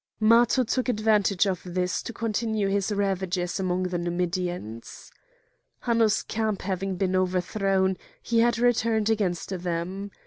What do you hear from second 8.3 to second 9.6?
had returned against